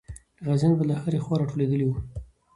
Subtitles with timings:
[0.45, 1.95] غازیان به له هرې خوا راټولېدلې وو.